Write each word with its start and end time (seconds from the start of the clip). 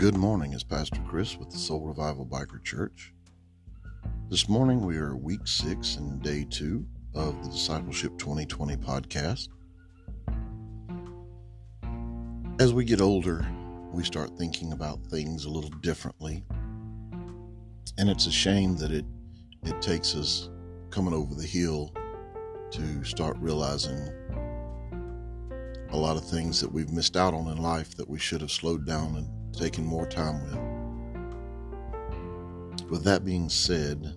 Good 0.00 0.16
morning, 0.16 0.54
it's 0.54 0.62
Pastor 0.62 1.02
Chris 1.06 1.36
with 1.36 1.50
the 1.50 1.58
Soul 1.58 1.82
Revival 1.82 2.24
Biker 2.24 2.64
Church. 2.64 3.12
This 4.30 4.48
morning 4.48 4.80
we 4.80 4.96
are 4.96 5.14
week 5.14 5.46
six 5.46 5.96
and 5.96 6.22
day 6.22 6.46
two 6.48 6.86
of 7.14 7.44
the 7.44 7.50
Discipleship 7.50 8.16
2020 8.16 8.78
podcast. 8.78 9.48
As 12.58 12.72
we 12.72 12.86
get 12.86 13.02
older, 13.02 13.46
we 13.92 14.02
start 14.02 14.38
thinking 14.38 14.72
about 14.72 15.04
things 15.08 15.44
a 15.44 15.50
little 15.50 15.68
differently. 15.68 16.44
And 17.98 18.08
it's 18.08 18.26
a 18.26 18.32
shame 18.32 18.78
that 18.78 18.92
it 18.92 19.04
it 19.64 19.82
takes 19.82 20.14
us 20.14 20.48
coming 20.88 21.12
over 21.12 21.34
the 21.34 21.46
hill 21.46 21.92
to 22.70 23.04
start 23.04 23.36
realizing 23.38 24.08
a 25.90 25.96
lot 25.96 26.16
of 26.16 26.24
things 26.24 26.58
that 26.62 26.72
we've 26.72 26.90
missed 26.90 27.18
out 27.18 27.34
on 27.34 27.48
in 27.48 27.58
life 27.58 27.94
that 27.98 28.08
we 28.08 28.18
should 28.18 28.40
have 28.40 28.50
slowed 28.50 28.86
down 28.86 29.16
and 29.16 29.39
taken 29.52 29.84
more 29.84 30.06
time 30.06 30.42
with. 30.44 30.58
With 32.90 33.04
that 33.04 33.24
being 33.24 33.48
said, 33.48 34.14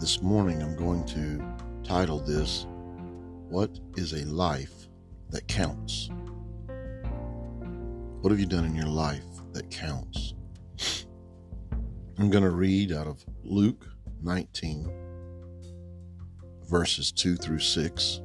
this 0.00 0.22
morning 0.22 0.62
I'm 0.62 0.76
going 0.76 1.04
to 1.06 1.42
title 1.82 2.20
this 2.20 2.66
What 3.48 3.78
is 3.96 4.12
a 4.12 4.24
Life 4.26 4.88
That 5.30 5.48
Counts? 5.48 6.10
What 8.20 8.30
have 8.30 8.40
you 8.40 8.46
done 8.46 8.64
in 8.64 8.74
your 8.74 8.86
life 8.86 9.24
that 9.52 9.70
counts? 9.70 10.34
I'm 12.18 12.30
going 12.30 12.44
to 12.44 12.50
read 12.50 12.90
out 12.90 13.06
of 13.06 13.22
Luke 13.42 13.86
19, 14.22 14.90
verses 16.70 17.12
2 17.12 17.36
through 17.36 17.58
6. 17.58 18.20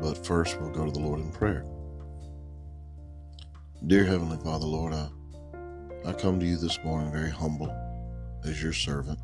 But 0.00 0.26
first, 0.26 0.60
we'll 0.60 0.70
go 0.70 0.84
to 0.84 0.90
the 0.90 0.98
Lord 0.98 1.20
in 1.20 1.30
prayer. 1.30 1.64
Dear 3.86 4.04
Heavenly 4.04 4.36
Father, 4.38 4.66
Lord, 4.66 4.92
I, 4.92 5.08
I 6.04 6.12
come 6.12 6.40
to 6.40 6.44
you 6.44 6.56
this 6.56 6.78
morning 6.84 7.12
very 7.12 7.30
humble 7.30 7.70
as 8.44 8.60
your 8.60 8.72
servant, 8.72 9.20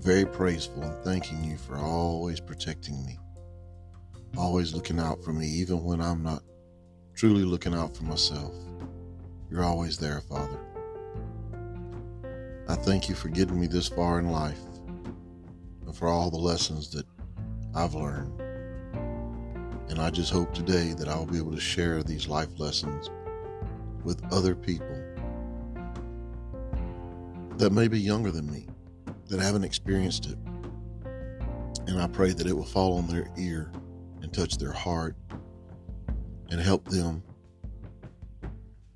very 0.00 0.26
praiseful 0.26 0.82
and 0.82 1.04
thanking 1.04 1.44
you 1.44 1.56
for 1.56 1.76
always 1.76 2.40
protecting 2.40 3.06
me, 3.06 3.16
always 4.36 4.74
looking 4.74 4.98
out 4.98 5.22
for 5.22 5.32
me, 5.32 5.46
even 5.46 5.84
when 5.84 6.00
I'm 6.00 6.24
not 6.24 6.42
truly 7.14 7.44
looking 7.44 7.72
out 7.72 7.96
for 7.96 8.02
myself. 8.02 8.52
You're 9.48 9.64
always 9.64 9.96
there, 9.96 10.20
Father. 10.22 10.58
I 12.68 12.74
thank 12.74 13.08
you 13.08 13.14
for 13.14 13.28
getting 13.28 13.60
me 13.60 13.68
this 13.68 13.88
far 13.88 14.18
in 14.18 14.30
life 14.30 14.60
and 15.86 15.96
for 15.96 16.08
all 16.08 16.30
the 16.30 16.36
lessons 16.36 16.90
that 16.90 17.06
I've 17.76 17.94
learned. 17.94 18.49
And 19.90 19.98
I 19.98 20.08
just 20.08 20.32
hope 20.32 20.54
today 20.54 20.92
that 20.92 21.08
I'll 21.08 21.26
be 21.26 21.36
able 21.36 21.50
to 21.50 21.60
share 21.60 22.04
these 22.04 22.28
life 22.28 22.60
lessons 22.60 23.10
with 24.04 24.22
other 24.32 24.54
people 24.54 24.86
that 27.56 27.72
may 27.72 27.88
be 27.88 27.98
younger 27.98 28.30
than 28.30 28.48
me, 28.48 28.68
that 29.26 29.40
haven't 29.40 29.64
experienced 29.64 30.26
it. 30.26 30.38
And 31.88 32.00
I 32.00 32.06
pray 32.06 32.32
that 32.32 32.46
it 32.46 32.52
will 32.52 32.64
fall 32.64 32.98
on 32.98 33.08
their 33.08 33.26
ear 33.36 33.72
and 34.22 34.32
touch 34.32 34.58
their 34.58 34.70
heart 34.70 35.16
and 36.50 36.60
help 36.60 36.84
them 36.86 37.24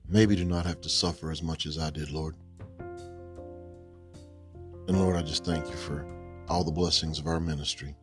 maybe 0.09 0.37
to 0.37 0.45
not 0.45 0.65
have 0.65 0.81
to 0.83 0.89
suffer 0.89 1.33
as 1.33 1.42
much 1.42 1.67
as 1.67 1.77
I 1.77 1.91
did, 1.91 2.12
Lord. 2.12 2.37
And 4.87 5.00
Lord, 5.00 5.17
I 5.17 5.22
just 5.22 5.45
thank 5.45 5.67
you 5.67 5.77
for 5.77 6.06
all 6.48 6.62
the 6.62 6.70
blessings 6.70 7.19
of 7.19 7.27
our 7.27 7.41
ministry. 7.41 7.97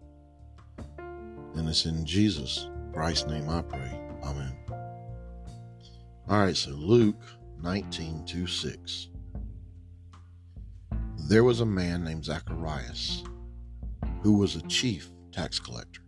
And 1.55 1.69
it's 1.69 1.85
in 1.85 2.05
Jesus 2.05 2.67
Christ's 2.93 3.27
name 3.27 3.49
I 3.49 3.61
pray. 3.61 3.99
Amen. 4.23 4.55
All 6.27 6.39
right, 6.39 6.55
so 6.55 6.71
Luke 6.71 7.21
19 7.61 8.25
2 8.25 8.47
6. 8.47 9.07
There 11.27 11.43
was 11.43 11.61
a 11.61 11.65
man 11.65 12.03
named 12.03 12.25
Zacharias 12.25 13.23
who 14.21 14.37
was 14.37 14.55
a 14.55 14.67
chief 14.67 15.09
tax 15.31 15.59
collector, 15.59 16.01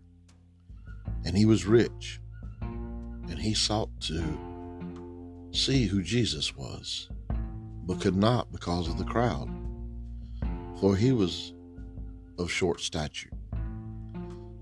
and 1.26 1.38
he 1.38 1.46
was 1.46 1.66
rich, 1.66 2.20
and 2.62 3.40
he 3.40 3.54
sought 3.54 3.90
to 4.02 4.22
see 5.52 5.86
who 5.86 6.04
Jesus 6.04 6.56
was, 6.56 7.10
but 7.86 8.02
could 8.02 8.16
not 8.16 8.52
because 8.52 8.88
of 8.88 8.98
the 8.98 9.06
crowd, 9.06 9.50
for 10.82 10.96
he 10.96 11.12
was 11.12 11.54
of 12.38 12.52
short 12.52 12.82
stature. 12.82 13.30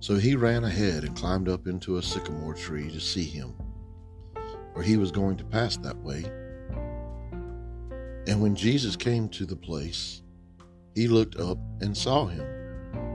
So 0.01 0.15
he 0.15 0.35
ran 0.35 0.63
ahead 0.63 1.03
and 1.03 1.15
climbed 1.15 1.47
up 1.47 1.67
into 1.67 1.97
a 1.97 2.01
sycamore 2.01 2.55
tree 2.55 2.89
to 2.89 2.99
see 2.99 3.23
him, 3.23 3.53
for 4.73 4.81
he 4.81 4.97
was 4.97 5.11
going 5.11 5.37
to 5.37 5.43
pass 5.43 5.77
that 5.77 5.95
way. 5.97 6.25
And 8.25 8.41
when 8.41 8.55
Jesus 8.55 8.95
came 8.95 9.29
to 9.29 9.45
the 9.45 9.55
place, 9.55 10.23
he 10.95 11.07
looked 11.07 11.39
up 11.39 11.59
and 11.81 11.95
saw 11.95 12.25
him, 12.25 12.43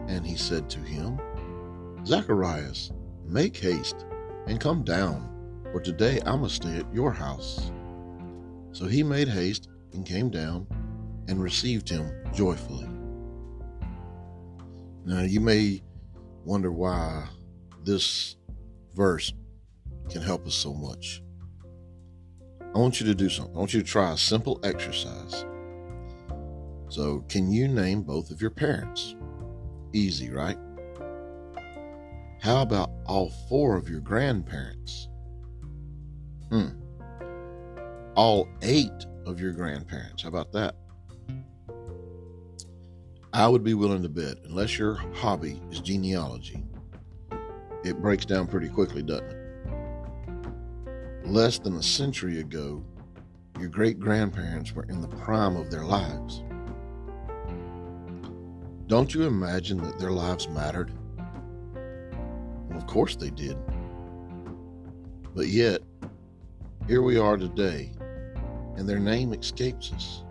and 0.07 0.25
he 0.25 0.37
said 0.37 0.71
to 0.71 0.79
him, 0.79 1.19
Zacharias, 2.07 2.93
make 3.25 3.57
haste 3.57 4.07
and 4.47 4.61
come 4.61 4.85
down, 4.85 5.65
for 5.73 5.81
today 5.81 6.21
I 6.25 6.37
must 6.37 6.55
stay 6.55 6.77
at 6.77 6.95
your 6.95 7.11
house. 7.11 7.73
So 8.71 8.87
he 8.87 9.03
made 9.03 9.27
haste 9.27 9.69
and 9.93 10.07
came 10.07 10.31
down 10.31 10.69
and 11.27 11.43
received 11.43 11.89
him 11.89 12.13
joyfully. 12.33 12.89
Now 15.05 15.23
you 15.23 15.41
may 15.41 15.83
wonder 16.47 16.71
why 16.71 17.27
this 17.83 18.37
verse 18.95 19.33
can 20.09 20.23
help 20.23 20.47
us 20.47 20.55
so 20.55 20.73
much. 20.73 21.21
I 22.75 22.79
want 22.79 23.01
you 23.01 23.07
to 23.07 23.15
do 23.15 23.29
something. 23.29 23.55
I 23.55 23.59
want 23.59 23.75
you 23.75 23.83
to 23.83 23.87
try 23.87 24.13
a 24.13 24.17
simple 24.17 24.61
exercise. 24.63 25.45
So, 26.89 27.25
can 27.29 27.51
you 27.51 27.67
name 27.67 28.03
both 28.03 28.31
of 28.31 28.41
your 28.41 28.51
parents? 28.51 29.17
Easy, 29.93 30.31
right? 30.31 30.57
How 32.41 32.63
about 32.63 32.91
all 33.07 33.31
four 33.49 33.77
of 33.77 33.89
your 33.89 34.01
grandparents? 34.01 35.09
Hmm. 36.51 36.69
All 38.15 38.47
eight 38.63 39.07
of 39.27 39.41
your 39.41 39.53
grandparents. 39.53 40.23
How 40.23 40.29
about 40.29 40.53
that? 40.53 40.77
I 43.37 43.47
would 43.47 43.63
be 43.63 43.75
willing 43.75 44.03
to 44.03 44.09
bet, 44.09 44.39
unless 44.47 44.79
your 44.79 44.95
hobby 44.95 45.61
is 45.71 45.81
genealogy, 45.81 46.65
it 47.85 48.01
breaks 48.01 48.25
down 48.25 48.47
pretty 48.47 48.71
quickly, 48.71 49.03
doesn't 49.03 49.27
it? 49.27 49.37
Less 51.27 51.59
than 51.59 51.77
a 51.77 51.83
century 51.83 52.41
ago, 52.41 52.83
your 53.61 53.69
great 53.69 54.01
grandparents 54.01 54.73
were 54.73 54.85
in 54.85 55.03
the 55.03 55.09
prime 55.09 55.55
of 55.55 55.71
their 55.71 55.85
lives. 55.85 56.45
Don't 58.87 59.15
you 59.15 59.25
imagine 59.25 59.83
that 59.83 59.99
their 59.99 60.13
lives 60.13 60.49
mattered? 60.49 60.91
Well, 62.71 62.79
of 62.79 62.87
course 62.87 63.17
they 63.17 63.29
did. 63.29 63.59
But 65.35 65.49
yet, 65.49 65.83
here 66.89 67.03
we 67.03 67.19
are 67.19 67.37
today, 67.37 67.93
and 68.77 68.89
their 68.89 68.99
name 68.99 69.35
escapes 69.35 69.93
us. 69.93 70.23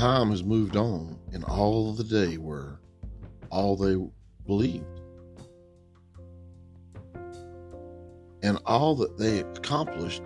Time 0.00 0.30
has 0.30 0.42
moved 0.42 0.76
on, 0.76 1.18
and 1.34 1.44
all 1.44 1.92
the 1.92 2.04
day 2.04 2.38
were 2.38 2.80
all 3.50 3.76
they 3.76 4.02
believed. 4.46 5.02
And 8.42 8.58
all 8.64 8.94
that 8.96 9.18
they 9.18 9.40
accomplished 9.40 10.22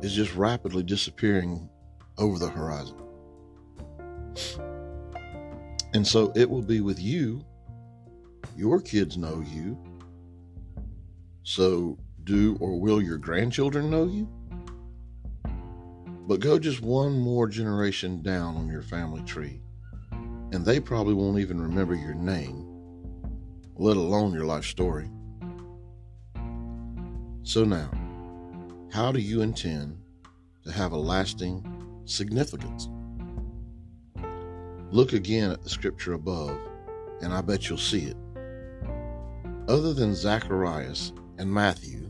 is 0.00 0.14
just 0.14 0.34
rapidly 0.34 0.82
disappearing 0.82 1.68
over 2.16 2.38
the 2.38 2.48
horizon. 2.48 2.96
And 5.92 6.06
so 6.06 6.32
it 6.34 6.48
will 6.48 6.62
be 6.62 6.80
with 6.80 6.98
you. 6.98 7.44
Your 8.56 8.80
kids 8.80 9.18
know 9.18 9.44
you. 9.52 9.78
So, 11.42 11.98
do 12.22 12.56
or 12.58 12.80
will 12.80 13.02
your 13.02 13.18
grandchildren 13.18 13.90
know 13.90 14.06
you? 14.06 14.26
But 16.26 16.40
go 16.40 16.58
just 16.58 16.80
one 16.80 17.18
more 17.20 17.46
generation 17.46 18.22
down 18.22 18.56
on 18.56 18.68
your 18.68 18.80
family 18.80 19.22
tree, 19.24 19.60
and 20.52 20.64
they 20.64 20.80
probably 20.80 21.12
won't 21.12 21.38
even 21.38 21.60
remember 21.60 21.94
your 21.94 22.14
name, 22.14 22.66
let 23.76 23.98
alone 23.98 24.32
your 24.32 24.46
life 24.46 24.64
story. 24.64 25.10
So 27.42 27.64
now, 27.64 27.90
how 28.90 29.12
do 29.12 29.20
you 29.20 29.42
intend 29.42 29.98
to 30.64 30.72
have 30.72 30.92
a 30.92 30.98
lasting 30.98 31.62
significance? 32.06 32.88
Look 34.90 35.12
again 35.12 35.50
at 35.50 35.62
the 35.62 35.68
scripture 35.68 36.14
above, 36.14 36.56
and 37.20 37.34
I 37.34 37.42
bet 37.42 37.68
you'll 37.68 37.76
see 37.76 38.04
it. 38.04 38.16
Other 39.68 39.92
than 39.92 40.14
Zacharias 40.14 41.12
and 41.36 41.52
Matthew, 41.52 42.08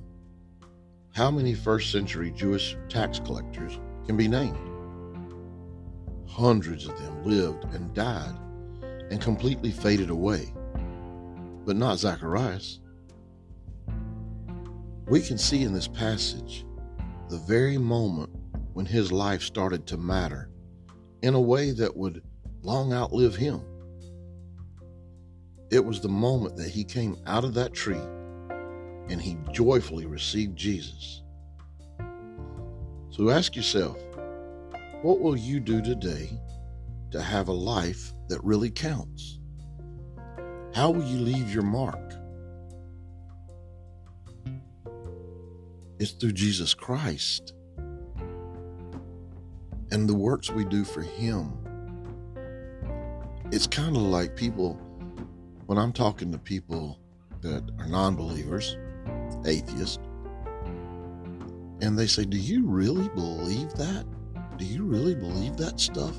how 1.15 1.33
many 1.33 1.55
first 1.55 1.91
century 1.91 2.31
Jewish 2.31 2.77
tax 2.89 3.19
collectors 3.19 3.81
can 4.06 4.17
be 4.17 4.29
named. 4.29 4.59
Hundreds 6.27 6.87
of 6.87 6.99
them 6.99 7.25
lived 7.25 7.65
and 7.75 7.95
died 7.95 8.35
and 9.11 9.21
completely 9.21 9.71
faded 9.71 10.11
away, 10.11 10.53
but 11.65 11.77
not 11.77 11.99
Zacharias. 11.99 12.81
We 15.06 15.21
can 15.21 15.39
see 15.39 15.62
in 15.62 15.73
this 15.73 15.89
passage 15.89 16.65
the 17.29 17.39
very 17.39 17.79
moment 17.79 18.31
when 18.73 18.87
his 18.87 19.12
life 19.12 19.43
started 19.43 19.87
to 19.87 19.97
matter 19.97 20.49
in 21.23 21.35
a 21.35 21.41
way 21.41 21.71
that 21.71 21.97
would 21.97 22.23
long 22.62 22.93
outlive 22.93 23.37
him. 23.37 23.62
It 25.71 25.85
was 25.85 26.01
the 26.01 26.09
moment 26.09 26.56
that 26.56 26.69
he 26.69 26.85
came 26.85 27.17
out 27.27 27.45
of 27.45 27.55
that 27.55 27.73
tree 27.73 28.01
and 29.09 29.21
he 29.21 29.37
joyfully 29.53 30.06
received 30.06 30.56
Jesus. 30.56 31.23
So 33.17 33.31
ask 33.31 33.55
yourself, 33.55 33.97
what 35.03 35.21
will 35.21 35.37
you 35.37 35.61
do 35.61 35.81
today 35.81 36.37
to 37.13 37.23
have 37.23 37.47
a 37.47 37.53
life 37.53 38.13
that 38.27 38.43
really 38.43 38.73
counts? 38.73 39.39
How 40.75 40.91
will 40.91 41.05
you 41.05 41.19
leave 41.19 41.55
your 41.55 41.63
mark? 41.63 42.13
It's 46.01 46.11
through 46.11 46.33
Jesus 46.33 46.75
Christ 46.75 47.55
and 49.93 50.09
the 50.09 50.15
works 50.15 50.51
we 50.51 50.65
do 50.65 50.83
for 50.83 51.03
Him. 51.03 51.53
It's 53.53 53.69
kind 53.69 53.95
of 53.95 54.03
like 54.03 54.35
people, 54.35 54.75
when 55.67 55.79
I'm 55.79 55.93
talking 55.93 56.33
to 56.33 56.39
people 56.39 56.99
that 57.43 57.63
are 57.79 57.87
non 57.87 58.17
believers, 58.17 58.77
atheists, 59.47 60.01
and 61.85 61.99
they 61.99 62.07
say, 62.07 62.25
Do 62.25 62.39
you 62.39 62.67
really 62.67 63.09
believe 63.11 63.75
that? 63.75 64.07
Do 64.57 64.65
you 64.65 64.85
really 64.85 65.15
believe 65.15 65.59
that 65.59 65.79
stuff? 65.79 66.17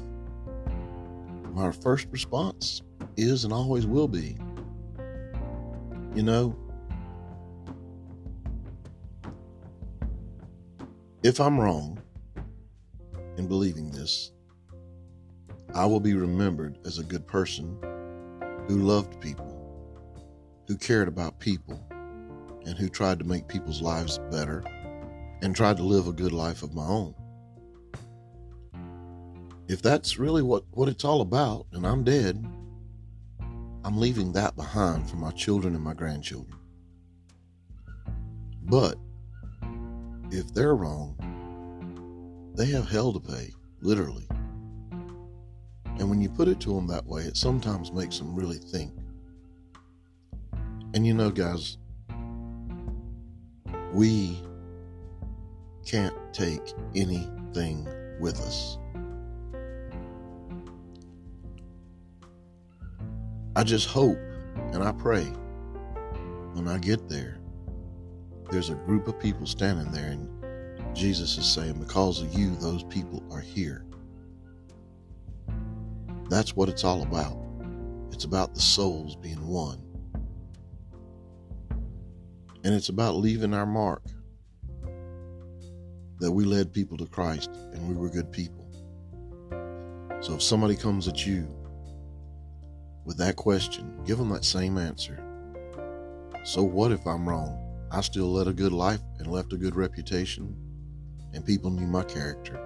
My 1.53 1.71
first 1.71 2.07
response 2.11 2.83
is 3.17 3.45
and 3.45 3.51
always 3.51 3.87
will 3.87 4.07
be, 4.07 4.37
You 6.13 6.21
know, 6.21 6.55
if 11.23 11.41
I'm 11.41 11.59
wrong 11.59 11.99
in 13.37 13.47
believing 13.47 13.89
this, 13.89 14.31
I 15.73 15.87
will 15.87 15.99
be 15.99 16.13
remembered 16.13 16.77
as 16.85 16.99
a 16.99 17.03
good 17.03 17.25
person 17.25 17.75
who 18.67 18.77
loved 18.77 19.19
people, 19.19 19.51
who 20.67 20.77
cared 20.77 21.07
about 21.07 21.39
people, 21.39 21.83
and 22.65 22.77
who 22.77 22.87
tried 22.87 23.17
to 23.19 23.25
make 23.25 23.47
people's 23.47 23.81
lives 23.81 24.19
better 24.29 24.63
and 25.41 25.55
tried 25.55 25.77
to 25.77 25.83
live 25.83 26.07
a 26.07 26.13
good 26.13 26.31
life 26.31 26.63
of 26.63 26.73
my 26.73 26.85
own. 26.85 27.13
If 29.67 29.81
that's 29.81 30.19
really 30.19 30.41
what, 30.41 30.63
what 30.71 30.89
it's 30.89 31.03
all 31.03 31.21
about, 31.21 31.65
and 31.71 31.85
I'm 31.85 32.03
dead, 32.03 32.45
I'm 33.83 33.97
leaving 33.97 34.31
that 34.33 34.55
behind 34.55 35.09
for 35.09 35.17
my 35.17 35.31
children 35.31 35.75
and 35.75 35.83
my 35.83 35.93
grandchildren. 35.93 36.57
But 38.63 38.97
if 40.31 40.53
they're 40.53 40.75
wrong, 40.75 41.15
they 42.55 42.67
have 42.67 42.89
hell 42.89 43.13
to 43.13 43.19
pay, 43.19 43.51
literally. 43.81 44.27
And 45.97 46.09
when 46.09 46.21
you 46.21 46.29
put 46.29 46.47
it 46.47 46.59
to 46.61 46.75
them 46.75 46.87
that 46.87 47.05
way, 47.05 47.23
it 47.23 47.37
sometimes 47.37 47.91
makes 47.91 48.17
them 48.17 48.35
really 48.35 48.57
think. 48.57 48.91
And 50.93 51.05
you 51.05 51.13
know, 51.13 51.29
guys, 51.29 51.77
we 53.93 54.39
can't 55.85 56.15
take 56.33 56.73
anything 56.95 57.87
with 58.19 58.39
us. 58.41 58.77
I 63.55 63.63
just 63.63 63.87
hope 63.87 64.17
and 64.73 64.83
I 64.83 64.91
pray 64.91 65.31
when 66.55 66.69
I 66.69 66.77
get 66.77 67.09
there, 67.09 67.37
there's 68.49 68.69
a 68.69 68.75
group 68.75 69.07
of 69.07 69.19
people 69.19 69.45
standing 69.45 69.91
there, 69.91 70.11
and 70.11 70.95
Jesus 70.95 71.37
is 71.37 71.45
saying, 71.45 71.73
Because 71.73 72.21
of 72.21 72.33
you, 72.33 72.55
those 72.55 72.83
people 72.83 73.21
are 73.29 73.41
here. 73.41 73.85
That's 76.29 76.55
what 76.55 76.69
it's 76.69 76.85
all 76.85 77.01
about. 77.01 77.37
It's 78.11 78.23
about 78.23 78.55
the 78.55 78.61
souls 78.61 79.17
being 79.17 79.45
won. 79.45 79.81
And 82.63 82.73
it's 82.73 82.89
about 82.89 83.15
leaving 83.15 83.53
our 83.53 83.65
mark 83.65 84.01
that 86.19 86.31
we 86.31 86.45
led 86.45 86.73
people 86.73 86.97
to 86.97 87.05
Christ 87.05 87.49
and 87.73 87.87
we 87.87 87.95
were 87.95 88.09
good 88.09 88.31
people. 88.31 88.65
So 90.21 90.35
if 90.35 90.41
somebody 90.41 90.75
comes 90.75 91.07
at 91.07 91.25
you 91.25 91.47
with 93.05 93.17
that 93.17 93.35
question, 93.35 94.03
give 94.05 94.17
them 94.17 94.29
that 94.29 94.45
same 94.45 94.77
answer. 94.77 95.21
So 96.43 96.63
what 96.63 96.91
if 96.91 97.05
I'm 97.05 97.27
wrong? 97.27 97.61
I 97.91 98.01
still 98.01 98.31
led 98.31 98.47
a 98.47 98.53
good 98.53 98.73
life 98.73 99.01
and 99.19 99.27
left 99.27 99.53
a 99.53 99.57
good 99.57 99.75
reputation, 99.75 100.55
and 101.33 101.45
people 101.45 101.69
knew 101.69 101.87
my 101.87 102.03
character. 102.03 102.59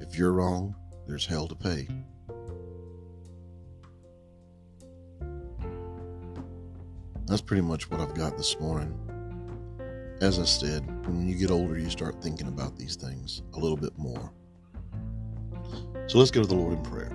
If 0.00 0.16
you're 0.16 0.32
wrong, 0.32 0.74
there's 1.06 1.26
hell 1.26 1.46
to 1.48 1.54
pay. 1.54 1.88
That's 7.26 7.42
pretty 7.42 7.62
much 7.62 7.90
what 7.90 8.00
I've 8.00 8.14
got 8.14 8.38
this 8.38 8.58
morning. 8.58 8.98
As 10.20 10.40
I 10.40 10.44
said, 10.44 10.84
when 11.06 11.28
you 11.28 11.36
get 11.36 11.52
older, 11.52 11.78
you 11.78 11.88
start 11.90 12.20
thinking 12.20 12.48
about 12.48 12.76
these 12.76 12.96
things 12.96 13.42
a 13.54 13.58
little 13.58 13.76
bit 13.76 13.96
more. 13.96 14.32
So 16.08 16.18
let's 16.18 16.32
go 16.32 16.42
to 16.42 16.48
the 16.48 16.56
Lord 16.56 16.72
in 16.72 16.82
prayer. 16.82 17.12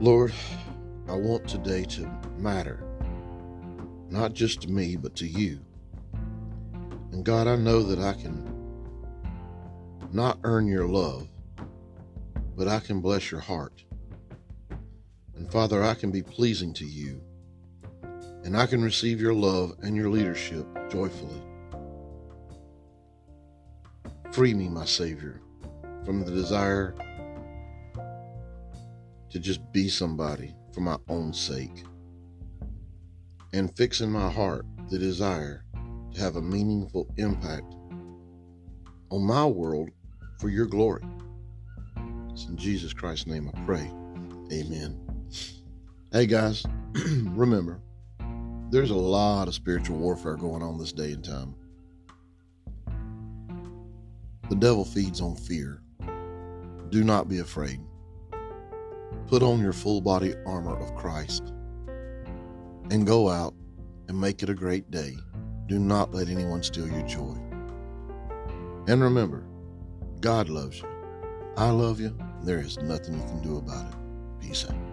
Lord, 0.00 0.32
I 1.08 1.14
want 1.14 1.46
today 1.46 1.84
to 1.84 2.10
matter, 2.38 2.82
not 4.08 4.32
just 4.32 4.62
to 4.62 4.68
me, 4.68 4.96
but 4.96 5.14
to 5.16 5.26
you. 5.26 5.60
And 7.12 7.24
God, 7.24 7.46
I 7.46 7.54
know 7.54 7.84
that 7.84 8.00
I 8.00 8.14
can 8.14 8.52
not 10.12 10.40
earn 10.42 10.66
your 10.66 10.88
love, 10.88 11.28
but 12.56 12.66
I 12.66 12.80
can 12.80 13.00
bless 13.00 13.30
your 13.30 13.40
heart. 13.40 13.84
And 15.36 15.48
Father, 15.52 15.80
I 15.84 15.94
can 15.94 16.10
be 16.10 16.22
pleasing 16.22 16.74
to 16.74 16.84
you, 16.84 17.20
and 18.44 18.56
I 18.56 18.66
can 18.66 18.82
receive 18.82 19.20
your 19.20 19.34
love 19.34 19.76
and 19.82 19.94
your 19.94 20.10
leadership 20.10 20.66
joyfully. 20.90 21.42
Free 24.32 24.54
me, 24.54 24.68
my 24.68 24.84
Savior, 24.84 25.40
from 26.04 26.24
the 26.24 26.30
desire 26.30 26.94
to 29.30 29.38
just 29.38 29.60
be 29.72 29.88
somebody 29.88 30.54
for 30.72 30.80
my 30.80 30.96
own 31.08 31.32
sake, 31.32 31.84
and 33.52 33.74
fix 33.76 34.00
in 34.00 34.10
my 34.10 34.30
heart 34.30 34.64
the 34.88 34.98
desire 34.98 35.64
to 36.12 36.20
have 36.20 36.36
a 36.36 36.42
meaningful 36.42 37.08
impact 37.16 37.74
on 39.10 39.22
my 39.22 39.44
world 39.44 39.90
for 40.38 40.48
your 40.48 40.66
glory. 40.66 41.02
It's 42.30 42.46
in 42.46 42.56
Jesus 42.56 42.92
Christ's 42.92 43.26
name 43.26 43.50
I 43.54 43.60
pray. 43.64 43.90
Amen. 44.52 44.98
Hey 46.12 46.26
guys, 46.26 46.64
remember, 46.94 47.80
there's 48.70 48.90
a 48.90 48.94
lot 48.94 49.48
of 49.48 49.54
spiritual 49.54 49.96
warfare 49.98 50.36
going 50.36 50.62
on 50.62 50.78
this 50.78 50.92
day 50.92 51.12
and 51.12 51.24
time. 51.24 51.54
The 54.48 54.56
devil 54.56 54.84
feeds 54.84 55.20
on 55.20 55.34
fear. 55.34 55.82
Do 56.90 57.04
not 57.04 57.28
be 57.28 57.38
afraid. 57.38 57.80
Put 59.26 59.42
on 59.42 59.60
your 59.60 59.72
full 59.72 60.00
body 60.00 60.34
armor 60.46 60.76
of 60.76 60.94
Christ 60.94 61.52
and 62.90 63.06
go 63.06 63.28
out 63.28 63.54
and 64.08 64.20
make 64.20 64.42
it 64.42 64.50
a 64.50 64.54
great 64.54 64.90
day. 64.90 65.16
Do 65.66 65.78
not 65.78 66.12
let 66.12 66.28
anyone 66.28 66.62
steal 66.62 66.88
your 66.88 67.06
joy. 67.06 67.36
And 68.86 69.02
remember, 69.02 69.44
God 70.20 70.48
loves 70.48 70.80
you. 70.80 70.88
I 71.56 71.70
love 71.70 72.00
you. 72.00 72.16
There 72.42 72.60
is 72.60 72.78
nothing 72.78 73.14
you 73.14 73.22
can 73.22 73.42
do 73.42 73.58
about 73.58 73.92
it. 73.92 73.98
Peace 74.40 74.64
out. 74.68 74.89